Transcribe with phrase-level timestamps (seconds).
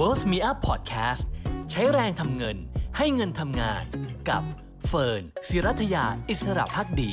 [0.00, 1.24] Wealth Me Up Podcast
[1.70, 2.56] ใช้แรงทำเงิน
[2.96, 3.84] ให้เงินทำงาน
[4.28, 4.42] กับ
[4.86, 7.12] เฟิร์นศิรัถยาอิศรภักดี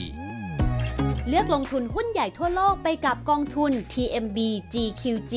[1.28, 4.38] เลือกลงทุนหุ้นใหญ่ทั่วโลกไปกับกองทุน TMB
[4.73, 5.34] GQG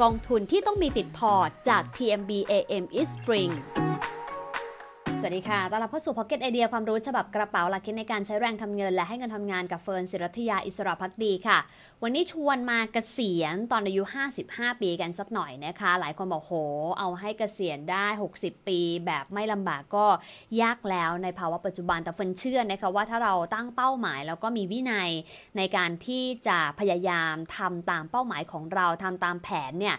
[0.00, 3.52] กองทุนที่ต้องมีติดพอร์ตจาก TMBAM Eastspring
[5.22, 11.58] สวัสดีค่ะ ต้อนรับเข้าสู่ Pocket ไอเดียความรู้ฉบับกระเป๋าหลักคิดในการใช้แรงทำเงิน และให้เงินทำงานกับเฟิร์นศิรัถยาอิศรภักดีค่ะ
[12.02, 14.02] วันนี้ชวนมาเกษียณตอนอายุ
[14.42, 16.52] 55 ปีกันสักหน่อยนะคะ หลายคนบอกโห
[16.98, 20.06] เอาให้เกษียณได้ 60 ปี แบบไม่ลำบากก็
[20.62, 25.10] ยากแล้วในภาวะปัจจุบัน แต่เฟิร์นเชื่อนะคะว่าถ้าเราตั้งเป้าหมาย แล้วก็มีวินัย
[25.56, 29.98] ในการที่จะพยายามทำตามเป้าหมายของเราทำตามแผนเนี่ย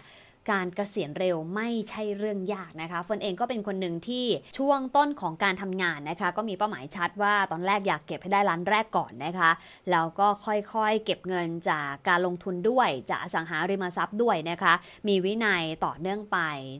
[0.50, 4.26] การเกษียณเร็วไม่ใช่เรื่องยากนะคะเฟิร์นเองก็เป็นคนหนึ่งที่
[4.58, 9.50] ช่วงต้นของการทำงานนะคะ ก็มีเป้าหมายชัดว่าตอนแรกอยากเก็บให้ได้ล้านแรกก่อนนะคะ
[9.90, 14.72] แล้วก็ค่อยๆ เก็บเงินจากการลงทุนด้วยจากสังหาริมทรัพย์ด้วยนะคะ
[15.08, 16.38] มีวินัยต่อเนื่องไป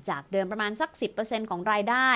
[0.09, 0.91] จากเดิมประมาณสัก
[1.21, 2.09] 10%ของรายได้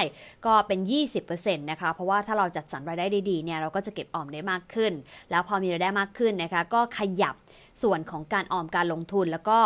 [0.46, 0.80] ก็เป็น
[1.20, 4.92] 20%นะคะเพราะว่าถ้าเราจัดสรรรายได้ดีๆเนี่ยเราก็จะเก็บออมได้มากขึ้น
[5.30, 7.36] แล้วพอมีรายได้มากขึ้นนะคะก็ขยับ
[7.82, 9.58] ส่วนของการออมการลงทุนแล้วก็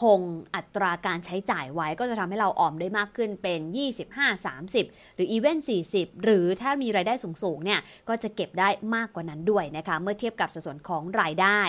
[0.00, 0.20] คง
[0.56, 3.60] อัตราการใช้จ่ายไว้ก็จะทำให้เราออมได้มากขึ้นเป็น
[4.00, 5.58] 25 30 หรืออีเวน
[5.90, 11.60] 40 หรือถ้ามีรายได้สูงๆเนี่ยก็จะเก็บได้มากกว่านั้นด้วยนะคะ เมื่อเทียบกับสัดส่วนของรายได้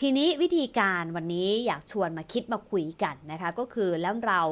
[0.00, 4.42] ทีนี้วิธีการวันนี้อยากชวนมาคิดมาคุยกันนะคะ ก็คือแล้วเรา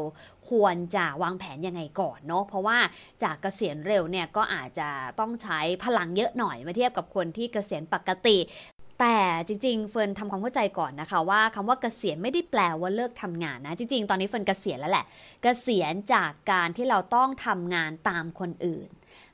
[0.51, 2.79] ควรจะวางแผนยังไงก่อนเนาะเพราะว่า
[3.23, 4.89] จากเกษียณเร็วเนี่ยก็อาจจะ
[5.21, 8.39] ต้องใช้พลังเยอะหน่อยมาเทียบกับคนที่เกษียณปกติ
[9.01, 15.05] แต่จริงๆ เฟิร์นทำความเข้าใจก่อนนะคะว่าคำว่าเกษียณไม่ได้แปลว่าเลิกทำงานนะ จริงๆ ตอนนี้เฟิร์นเกษียณแล้วแหละ
[15.43, 18.89] เกษียณจากการที่เราต้องทำงานตามคนอื่น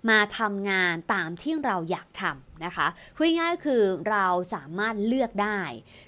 [0.09, 5.61] มาทำงานตามที่เราอยากทำนะคะคุยง่ายก็คือเราสามารถเลือกได้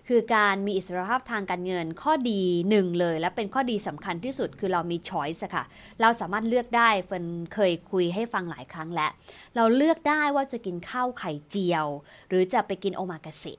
[0.08, 5.64] คือการมีอิสรภาพทางการเงินข้อดีหนึ่งเลย และเป็นข้อดีสำคัญที่สุดคือเรามีช้อยส์ค่ะ
[6.00, 9.10] เราสามารถเลือกได้เฟิร์นเคยคุยให้ฟังหลายครั้งแล้ว
[9.56, 11.86] เราเลือกได้ว่าจะกินข้าวไข่เจียว
[12.28, 13.58] หรือจะไปกินโอมากาเสะ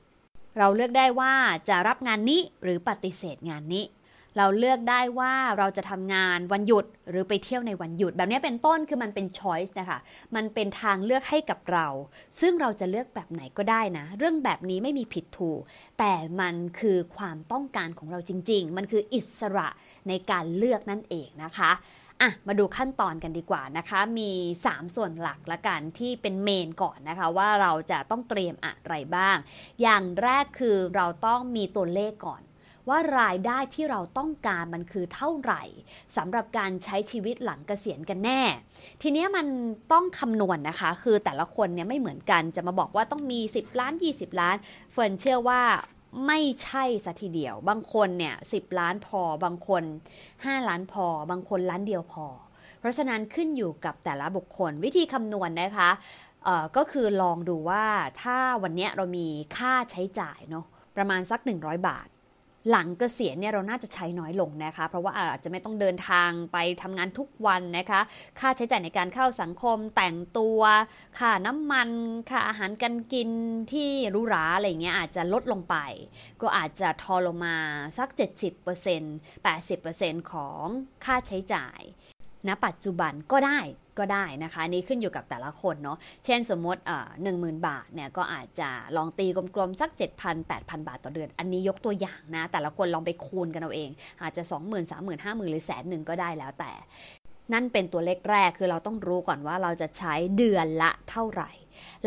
[0.57, 1.33] เราเลือกได้ว่า
[1.69, 3.83] จะรับงานนี้หรือปฏิเสธงานนี้
[4.37, 9.99] เราเลือกได้ว่าเราจะทำงานวันหยุดหรือไปเที่ยวในวันหยุด แบบนี้เป็นต้นคือมันเป็น choice นะคะ
[10.35, 11.87] มันเป็นทางเลือกให้กับเรา
[12.39, 15.61] ซึ่งเราจะเลือกแบบไหนก็ได้นะ เรื่องแบบนี้ไม่มีผิดถูก
[15.99, 19.67] แต่มันคือความต้องการของเราจริง ๆ มันคืออิสระ
[20.07, 21.71] ในการเลือกนั่นเองนะคะ
[22.21, 24.31] อะมาดูขั้นตอนกันดีกว่านะคะ มี
[24.63, 29.37] 3 ส่วนหลักละกันที่เป็นเมนก่อนนะคะ ว่าเราจะต้องเตรียมอะไรบ้าง
[29.81, 32.41] อย่างแรกคือเราต้องมีตัวเลขก่อน
[32.89, 35.63] ว่ารายได้ที่เราต้องการมันคือเท่าไหร่
[36.17, 38.41] สำหรับการใช้ชีวิตหลังเกษียณกันแน่
[39.01, 39.47] ทีนี้มัน
[39.91, 44.55] ต้องคำนวณนนะคะ คือแต่ละคนเนี่ยไม่เหมือนกันจะมาบอกว่าต้องมี 10 ล้าน 20 ล้าน
[44.91, 45.61] เฟิร์นเชื่อว่า
[46.27, 49.83] ไม่ใช่สัทีเดียว บางคนเนี่ยสิล้านพอ บางคน
[50.25, 52.25] 5 ล้านพอ บางคนล้านเดียวพอ
[52.79, 55.89] เพราะฉะนั้นขึ้นอยู่กับแต่ละบุคคล วิธีคำนวณนนะคะ
[56.77, 57.85] ก็คือลองดูว่า
[58.21, 60.65] ถ้าวันนี้เรามีค่าใช้จ่ายเนาะ
[60.97, 62.07] ประมาณสัก 100 บาท
[62.69, 68.01] หลังเกษียณเนี่ยเราน่าจะใช้น้อยลงนะคะ เพราะว่าอาจจะไม่ต้องเดินทางไปทำงานทุกวันนะคะ
[68.39, 70.59] ค่าใช้จ่ายในการเข้าสังคมแต่งตัว
[71.19, 71.89] ค่าน้ำมัน
[72.29, 73.29] ค่าอาหารการกิน
[73.73, 75.75] ที่รู้ราอะไรเงี้ยอาจจะลดลงไป
[76.41, 77.55] ก็อาจจะทอลงมา
[77.97, 78.09] สัก
[78.79, 80.65] 70% 80%ของ
[81.05, 81.81] ค่าใช้จ่าย
[82.47, 83.59] ณปัจจุบันก็ได้
[83.99, 86.81] ก็ได้นะคะนี่ขึ้นอยู่กับแต่ละคนเนาะเช่นสมมติ
[87.23, 89.89] หนึ่งหมื่นบาทเนี่ยก็อาจจะลองตีกลมๆ สัก
[90.21, 93.89] 7,000 8,000 บาทต่อเดือน อันนี้ยกตัวอย่างนะ แต่ละคนลองไปคูณกันเอาเอง
[94.21, 96.71] อาจจะ 20,000 30,000 50,000 หรือแสนหนึ่งก็ได้แล้วแต่
[97.53, 101.51] นั่นเป็นตัวเลขแรกคือเราต้องรู้ก่อนว่าเราจะใช้เดือนละเท่าไหร่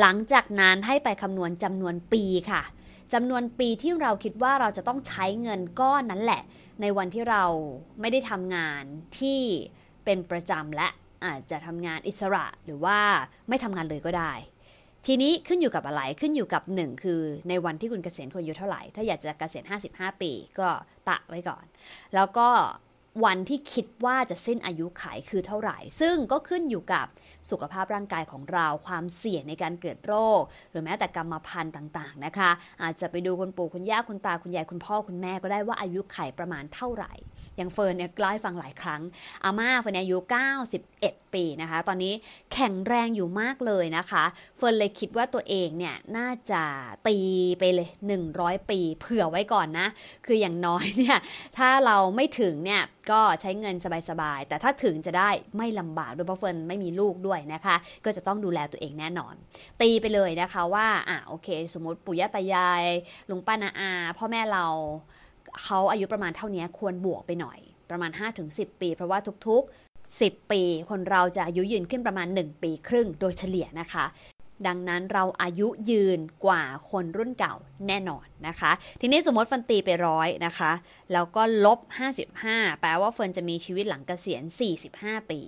[0.00, 2.62] หลังจากนั้นให้ไปคำนวณจำนวนปีค่ะ
[3.12, 6.42] จำนวนปีที่เราคิดว่าเราจะต้องใช้เงินก้อนนั้นแหละ
[6.80, 7.44] ในวันที่เรา
[8.00, 8.82] ไม่ได้ทำงาน
[9.18, 9.40] ที่
[10.04, 10.88] เป็นประจำและ
[11.24, 12.98] อาจจะทำงานอิสระหรือว่า
[13.48, 14.32] ไม่ทำงานเลยก็ได้
[15.06, 20.68] ทีนี้ขึ้นอยู่กับอะไรขึ้นอยู่กับหนึ่งคือในวันที่คุณเกษียณคุณอายุเท่าไหร่ ถ้าอยากจะเกษียณ 55 ปีก็
[21.08, 21.64] ตะไว้ก่อน
[22.14, 22.48] แล้วก็
[23.24, 27.06] วันที่คิดว่าจะสิ้นอายุขัยคือเท่าไหร่ ซึ่งก็ขึ้นอยู่กับ
[27.50, 32.50] สุขภาพร่างกายของเรา ความเสี่ยงในการเกิดโรค หรือแม้แต่กรรมพันธุ์ต่างๆนะคะ
[32.82, 37.12] อาจจะไปดูคุณปู่คุณย่าคุณตาคุณยายคุณพ่อคุณแม่ก็ได้ว่าอายุขัยประมาณเท่าไหร่
[37.56, 39.00] อย่างเฟิร์นเนี่ยเล่าให้ฟังหลายครั้ง
[39.44, 40.16] อาม่าเฟิร์นอายุ
[40.76, 42.12] 91 ปีนะคะ ตอนนี้
[42.52, 44.24] แข็งแรงอยู่มากเลยนะคะ
[44.56, 46.62] เฟิร์นเลยคิดว่าตัวเองเนี่ยน่าจะ
[47.06, 47.18] ตี
[47.58, 47.88] ไปเลย
[48.28, 49.88] 100 ปี เผื่อไว้ก่อนนะ
[50.26, 51.18] คืออย่างน้อยเนี่ย
[51.58, 53.76] ถ้าเราไม่ถึงเนี่ยก็ใช้เงิน
[54.10, 59.34] สบายๆ แต่ถ้าถึงจะได้ไม่ลำบากด้วยเพราะเฟิร์นไม่มีลูกด้วยนะคะ ก็จะต้องดูแลตัวเองแน่นอน
[59.80, 62.84] ตีไปเลยนะคะว่าอะโอเค สมมติปู่ย่าตายาย
[63.30, 64.66] ลุงป้านาอาพ่อแม่เรา
[65.64, 67.58] เขาอายุประมาณเท่านี้ควรบวกไปหน่อย
[67.90, 68.10] ประมาณ
[68.46, 69.18] 5-10 ปี เพราะว่า
[69.48, 74.06] ทุกๆ 10 ปี คนเราจะอายุยืนขึ้นประมาณ 1 ปีครึ่งโดยเฉลี่ยนะคะ
[74.66, 77.54] ดังนั้นเราอายุยืนกว่าคนรุ่นเก่า
[77.88, 80.72] แน่นอนนะคะ ทีนี้สมมติฟันตีไปร้อยนะคะ
[81.12, 81.78] แล้วก็ลบ
[82.30, 84.42] 55 แปลว่าเฟิร์นจะมีชีวิตหลังเกษียณ
[84.86, 85.40] 45 ปี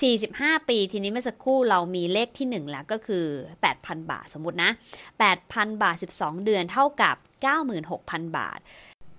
[0.00, 3.26] 45 ปี ทีนี้เมื่อสักครู่เรามีเลขที่ 1 แล้วก็คือ
[3.68, 4.70] 8,000 บาทสมมตินะ
[5.26, 7.16] 8,000 บาท 12 เดือนเท่ากับ
[7.76, 8.60] 96,000 บาท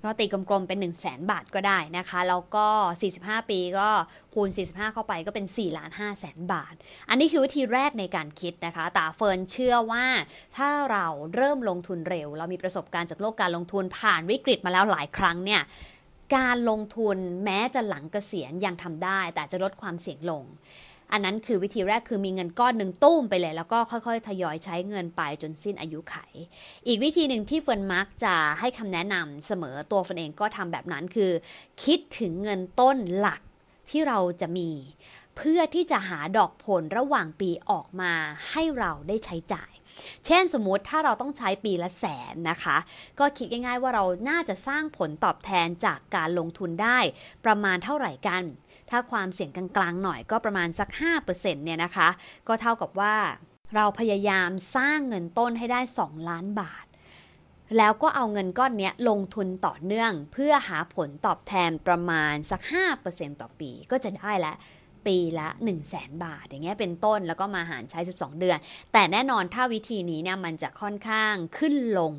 [0.03, 2.67] ก็ตีกลมๆเป็น 1 0 0 0 0แบาทก็ได้นะคะ แล้วก็
[3.09, 3.89] 45 ปีก็
[4.33, 6.73] คูณ 45 เข้าไปก็เป็น4ล้าน5แสนบาท
[7.09, 10.05] อันนี้คือวิธีแรกในการคิดนะคะแต่เฟิร์นเชื่อว่า
[10.57, 15.61] ถ้าเราเริ่มลงทุนเร็ว เรามีประสบการณ์จากโลกการลงทุนผ่านวิกฤตมาแล้วหลายครั้งเนี่ย
[16.35, 20.43] การลงทุนแม้จะหลังเกษียณยังทำได้ แต่จะลดความเสี่ยงลง
[21.11, 26.15] อันนั้นคือวิธีแรกคือมีเงินก้อนหนึ่งตุ้มไปเลย แล้วก็ค่อยๆ ทยอยใช้เงินไปจนสิ้นอายุไข
[26.87, 31.31] อีกวิธีหนึ่งที่เฟิร์นมักจะให้คำแนะนำเสมอตัวเฟิร์นเองก็ทำแบบนั้นคือ
[31.83, 33.41] คิดถึงเงินต้นหลัก
[33.89, 34.69] ที่เราจะมี
[35.37, 38.13] เพื่อที่จะหาดอกผลระหว่างปีออกมา
[38.51, 39.71] ให้เราได้ใช้จ่าย
[40.25, 42.77] เช่นสมมติถ้าเราต้องใช้ปีละแสนนะคะ
[43.19, 46.99] ก็คิดง่ายๆว่าเราน่าจะสร้างผลตอบแทนจากการลงทุนได้
[47.45, 48.43] ประมาณเท่าไหร่กัน
[48.91, 50.89] ถ้าความเสี่ยงกลางๆหน่อยก็ประมาณสัก
[51.27, 52.09] 5%เนี่ยนะคะ
[52.47, 53.15] ก็เท่ากับว่า
[53.75, 56.85] เราพยายามสร้างเงินต้นให้ได้ 2 ล้านบาท
[57.77, 62.61] แล้วก็เอาเงินก้อนนี้ลงทุนต่อเนื่อง เพื่อหาผลตอบแทนประมาณสัก
[63.01, 64.53] 5%ต่อปีก็จะได้ละ
[65.07, 68.57] ปีละ 1 0 0 0 0แบาท อย่างเงี้ยเป็นต้นแล้วก็มาหารใช้ 12 เดือน
[68.93, 72.13] แต่แน่นอนถ้าวิธีนี้เนี่ยมันจะค่อนข้างขึ้นลง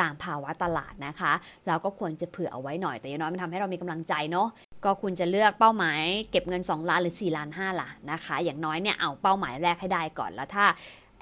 [0.00, 1.32] ตามภาวะตลาดนะคะ
[1.66, 4.48] เราก็ควรจะเผื่อเอาไว้หน่อยแต่อย่างน้อยมันทำให้เรามีกำลังใจเนาะ
[4.84, 10.66] ก็คุณจะเลือกเป้าหมายเก็บเงิน 2 ล้านหรือ 4 ล้าน 5 ล่ะนะคะ อย่างน้อยเนี่ยเอาเป้าหมายแรกให้ได้ก่อนแล้วถ้า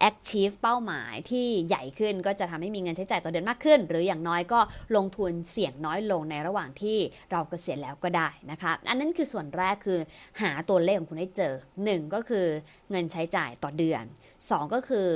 [0.09, 4.61] achieve เป้าหมายที่ใหญ่ขึ้นก็จะทำให้มีเงินใช้จ่ายต่อเดือนมากขึ้น หรืออย่างน้อยก็
[4.97, 6.99] ลงทุนเสี่ยงน้อยลงในระหว่างที่
[7.33, 9.99] เราเกษียณแล้วก็ได้นะคะ อันนั้นคือส่วนแรกคือ
[10.43, 11.55] หาตัวเลขของคุณให้เจอ
[11.85, 12.47] 1 ก็คือ
[12.91, 14.05] เงินใช้จ่ายต่อเดือน
[14.39, 15.09] 2 ก็คือ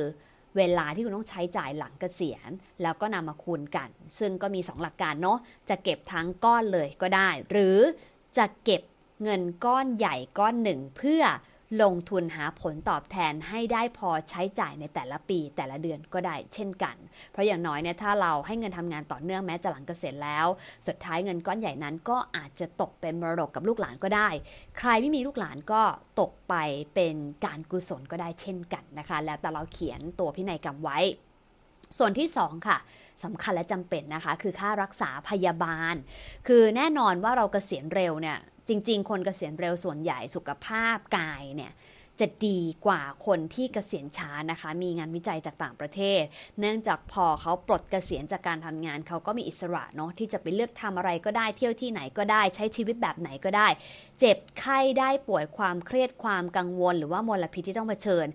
[0.56, 2.50] เวลาที่คุณต้องใช้จ่ายหลังเกษียณ
[2.82, 5.38] แล้วก็นำมาคูณกัน ซึ่งก็มี 2 หลักการเนาะ
[5.68, 7.78] จะเก็บทั้งก้อนเลยก็ได้ หรือ
[8.38, 8.82] จะเก็บ
[9.22, 11.22] เงินก้อนใหญ่ก้อนหนึ่งเพื่อ
[11.82, 16.96] ลงทุนหาผลตอบแทนให้ได้พอใช้จ่ายในแต่ละปีแต่ละเดือนก็ได้เช่นกัน
[17.32, 20.46] เพราะอย่างน้อยเนี่ยถ้าเราให้เงินทำงานต่อเนื่องแม้จะหลังเกษียณแล้ว
[20.86, 24.28] สุดท้ายเงินก้อนใหญ่นั้นก็อาจจะตกเป็นมรดกกับลูกหลานก็ได้
[24.78, 25.82] ใครไม่มีลูกหลานก็
[26.20, 26.54] ตกไป
[26.94, 30.98] เป็นการกุศลก็ได้เช่นกันนะคะ แล้วแต่เราเขียนตัวพินัยกรรมไว้
[31.98, 32.78] ส่วนที่ 2 ค่ะ
[33.24, 35.94] สำคัญและจำเป็นนะคะ คือค่ารักษาพยาบาล
[36.46, 38.38] คือแน่นอนว่าเรากเกษียณเร็วเนี่ย
[38.68, 41.72] จริง ๆ คนเกษียณเร็วส่วนใหญ่สุขภาพกายเนี่ย
[42.20, 46.22] จะดีกว่าคนที่เกษียณช้านะคะ มีงานวิจัยจากต่างประเทศ
[46.60, 53.68] เนื่องจากพอเขาปลดเกษียณจากการทำงาน เขาก็มีอิสระเนาะที่จะไปเลือกทำอะไรก็ได้เที่ยวที่ไหนก็ได้ใช้ชีวิตแบบไหนก็ได้
[54.18, 58.26] เจ็บไข้ได้ป่วยความเครียดความกังวล หรือว่ามลพิษที่ต้องเผชิญ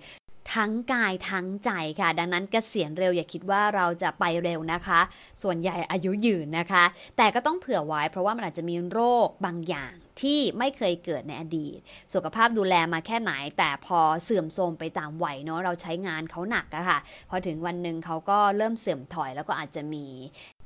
[0.53, 4.99] ทั้งกายทั้งใจค่ะ ดังนั้นกเกษียณเร็วอย่าคิดว่าเราจะไปเร็วนะคะ
[5.41, 6.83] ส่วนใหญ่อายุยืนนะคะ
[7.17, 11.77] แต่ก็ต้องเผื่อไว้ เพราะว่ามันอาจจะมีโรคบางอย่างที่ไม่เคยเกิดในอดีต
[12.13, 20.05] สุขภาพดูแลมาแค่ไหน แต่พอเสื่อมโทรมไปตามวัยเนาะเราใช้งานเขาหนักอะค่ะ พอถึงวันหนึ่งเขาก็เริ่มเสื่อมถอยแล้วก็อาจจะมี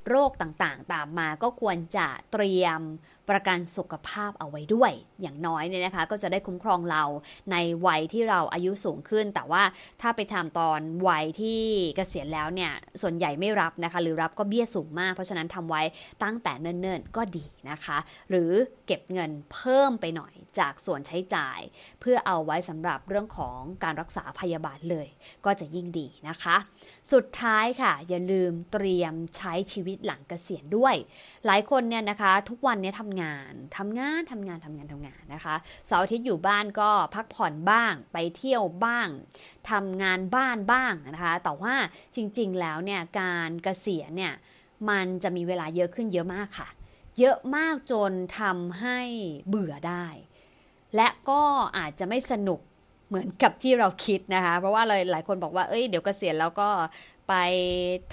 [0.09, 2.81] โรคต่างๆ ตามมาก็ควรจะเตรียม
[3.29, 4.91] ประกันสุขภาพเอาไว้ด้วย
[5.21, 7.03] อย่างน้อยเนี่ยนะคะ ก็จะได้คุ้มครองเรา
[7.51, 7.55] ใน
[7.87, 9.63] วัยที่เราอายุสูงขึ้น แต่ว่า
[10.01, 11.61] ถ้าไปทำตอนวัยที่
[11.97, 15.81] เกษียณแล้วเนี่ยส่วนใหญ่ไม่รับนะคะ หรือรับก็เบี้ยสูงมาก เพราะฉะนั้นทำไว้
[16.23, 17.97] ตั้งแต่เนิ่นๆก็ดีนะคะ
[18.29, 18.51] หรือ
[18.87, 21.59] เก็บเงินเพิ่มไปหน่อยจากส่วนใช้จ่าย
[21.99, 25.07] เพื่อเอาไว้สำหรับเรื่องของการรักษาพยาบาลเลย
[25.45, 26.57] ก็จะยิ่งดีนะคะ
[27.13, 30.95] สุดท้ายค่ะ อย่าลืมเตรียมใช้ชีวิตหลังเกษียณด้วย
[31.45, 35.55] หลายคนเนี่ยนะคะ ทุกวันนี้ทำงานทำงานทำงานทำงานทำงานนะคะ
[35.87, 39.07] เสาร์อาทิตย์อยู่บ้านก็พักผ่อนบ้างไปเที่ยวบ้าง
[39.71, 41.73] ทำงานบ้านบ้างนะคะแต่ว่า
[42.15, 44.33] จริงๆแล้วเนี่ยการเกษียณเนี่ย
[44.89, 46.69] มันจะมีเวลาเยอะขึ้นเยอะมากค่ะ
[47.19, 48.99] เยอะมากจนทำให้
[49.47, 50.07] เบื่อได้
[50.95, 51.41] และก็
[51.77, 52.59] อาจจะไม่สนุก
[53.07, 56.69] เหมือนกับที่เราคิดนะคะ เพราะว่าเลยหลายคนบอกว่า เอ้ย เดี๋ยวกเกษียณแล้วก็
[57.29, 57.33] ไป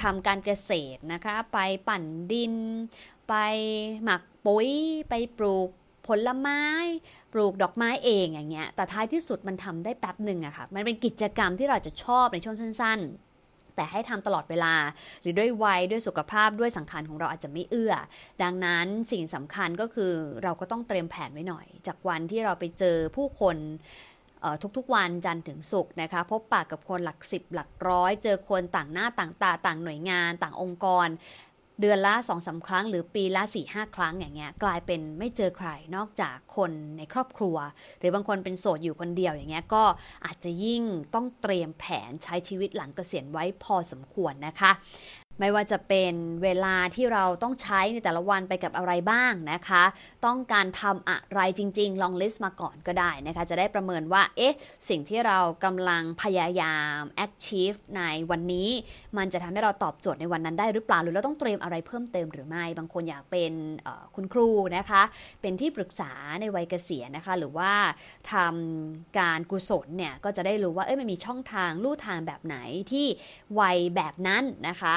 [0.02, 1.58] ทำการเกษตรนะคะ ไป
[1.88, 2.54] ปั่นดิน
[3.28, 3.34] ไป
[4.04, 4.68] หมัก ปุ๋ย
[5.08, 5.68] ไปปลูก
[6.06, 6.60] ผลไม้
[7.32, 13.00] ปลูกดอกไม้เองอย่างเงี้ย แต่ท้ายที่สุดมันทำได้แป๊บหนึ่งอะค่ะ มันเป็นกิจกรรมที่เราจะชอบในช่วงสั้น
[13.36, 14.74] ๆ แต่ให้ทำตลอดเวลา
[15.20, 17.94] หรือด้วยวัยด้วยสุขภาพด้วยสังขารของเราอาจจะไม่เอื้อ
[18.42, 23.56] ดังนั้นสิ่งสำคัญก็คือเราก็ต้องเตรียมแผนไว้หน่อย จากวันที่เราไปเจอผู้คน
[24.76, 31.08] ทุกๆวันจันทร์ถึงศุกร์นะคะ พบปากกับคนหลักสิบหลักร้อย เจอคนต่างหน้าต่างตาต่างหน่วยงาน ต่างองค์กร
[31.81, 37.57] เดือนละสองสาครั้ง หรือปีละ4ี่ห้าครั้งอย่างเงี้ยกลายเป็นไม่เจอใครนอกจากคนในครอบครัว
[37.99, 39.85] หรือบางคนเป็นโสดอยู่คนเดียวอย่างเงี้ยก็
[40.26, 40.83] อาจจะยิ่ง
[41.14, 44.71] ต้องเตรียมแผนใช้ชีวิตหลังเกษียณไว้พอสมควรนะคะ
[45.41, 49.85] ไม่ว่าจะเป็นเวลาที่เราต้องใช้ในแต่ละวันไปกับอะไรบ้างนะคะ
[50.26, 54.55] ต้องการทำอะไรจริง ๆ ลองลิสต์มาก่อนก็ได้นะคะ จะได้ประเมินว่า เอ๊ะ
[54.88, 58.71] สิ่งที่เรากำลังพยายาม achieve ในวันนี้
[59.17, 63.53] มันจะทำให้เราตอบโจทย์ในวันนั้นได้หรือเปล่า หรือเราต้องเตรียมอะไรเพิ่มเติมหรือไม่ บางคนอยากเป็น
[64.14, 65.03] คุณครูนะคะ
[65.43, 67.73] เป็นที่ปรึกษาในวัยเกษียณนะคะ หรือว่า
[68.33, 72.57] ทำการกุศลเนี่ย ก็จะได้รู้ว่า เอ้ยมันมีช่องทางลู่ทางแบบไหน
[72.93, 73.07] ที่
[73.61, 74.97] วัยแบบนั้นนะคะ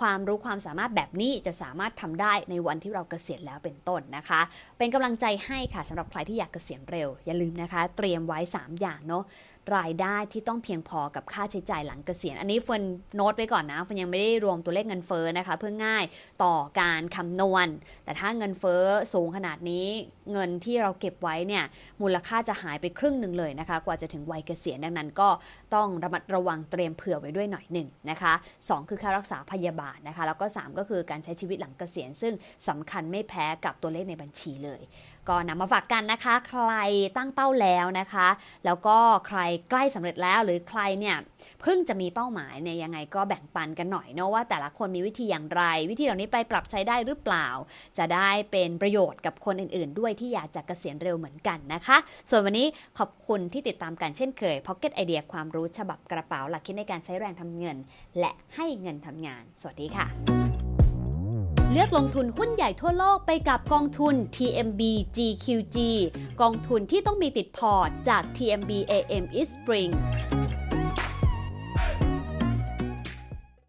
[0.00, 4.40] ความรู้ความสามารถแบบนี้จะสามารถทำได้ในวันที่เราเกษียณแล้วเป็นต้นนะคะ
[4.78, 9.24] เป็นกำลังใจให้ค่ะสำหรับใครที่อยากเกษียณเร็ว อย่าลืมนะคะ เตรียมไว้ 3 อย่างเนาะ
[9.76, 12.82] รายได้ที่ต้องเพียงพอกับค่าใช้จ่ายหลังเกษียณ อันนี้เฟิน
[13.16, 16.04] โน้ตไว้ก่อนนะเฟินยังไม่ได้รวมตัวเลขเงินเฟ้อนะคะ เพื่อง่าย
[16.42, 17.66] ต่อการคำนวณ
[18.04, 19.86] แต่ถ้าเงินเฟ้อสูงขนาดนี้
[20.32, 21.64] เงินที่เราเก็บไว้เนี่ย
[22.02, 25.28] มูลค่าจะหายไปครึ่งหนึ่งเลยนะคะ กว่าจะถึงวัยเกษียณดังนั้นก็
[25.74, 32.34] ต้องระมัดระวังเตรียมเผื่อไว้ด้วยหน่อยหนึ่งนะคะ 2 คือค่ารักษาพยาบาลนะคะ แล้วก็ 3 ก็คือการใช้ชีวิตหลังเกษียณ ซึ่ง
[32.68, 34.82] สำคัญไม่แพ้กับตัวเลขในบัญชีเลย
[35.28, 36.72] ก็นำมาฝากกันนะคะ ใคร
[37.16, 38.28] ตั้งเป้าแล้วนะคะ
[38.64, 39.38] แล้วก็ใคร
[39.70, 41.16] ใกล้สำเร็จแล้วหรือใครเนี่ย
[41.62, 47.48] เพิ่งจะมีเป้าหมายเนี่ยยังไงก็แบ่งปันกันหน่อยเนาะว่าแต่ละคนมีวิธีอย่างไร วิธีเหล่านี้ไปปรับใช้ได้หรือเปล่า
[47.98, 51.96] จะได้เป็นประโยชน์กับคนอื่นๆ ด้วยที่อยากจะเกษียณเร็วเหมือนกันนะคะ
[52.30, 52.66] ส่วนวันนี้
[52.98, 57.76] ขอบคุณที่ติดตามกันเช่นเคย Pocket ไอเดียความรู้ฉบับกระเป๋าหลักคิดในการใช้แรงทำเงิน
[58.20, 60.51] และให้เงินทำงาน สวัสดีค่ะ
[61.74, 64.80] เลือกลงทุนหุ้นใหญ่ทั่วโลกไปกับกองทุน TMB
[65.16, 65.76] GQG
[66.40, 69.90] กองทุนที่ต้องมีติดพอร์ตจาก TMB AM East Spring